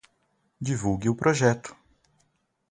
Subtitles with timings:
[0.61, 1.75] Divulgue o projeto!